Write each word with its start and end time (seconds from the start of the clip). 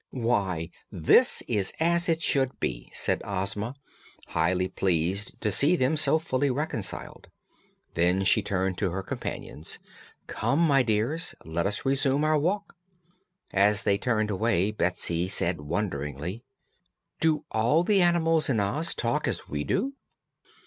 "Why, 0.25 0.71
this 0.91 1.43
is 1.43 1.73
as 1.79 2.09
it 2.09 2.23
should 2.23 2.59
be," 2.59 2.89
said 2.91 3.21
Ozma, 3.23 3.75
highly 4.29 4.67
pleased 4.67 5.39
to 5.41 5.51
see 5.51 5.75
them 5.75 5.95
so 5.95 6.17
fully 6.17 6.49
reconciled. 6.49 7.29
Then 7.93 8.23
she 8.23 8.41
turned 8.41 8.79
to 8.79 8.89
her 8.89 9.03
companions: 9.03 9.77
"Come, 10.25 10.57
my 10.65 10.81
dears, 10.81 11.35
let 11.45 11.67
us 11.67 11.85
resume 11.85 12.23
our 12.23 12.39
walk." 12.39 12.73
As 13.53 13.83
they 13.83 13.99
turned 13.99 14.31
away 14.31 14.71
Betsy 14.71 15.27
said 15.29 15.61
wonderingly: 15.61 16.43
"Do 17.19 17.45
all 17.51 17.83
the 17.83 18.01
animals 18.01 18.49
in 18.49 18.59
Oz 18.59 18.95
talk 18.95 19.27
as 19.27 19.47
we 19.47 19.63
do?" 19.63 19.93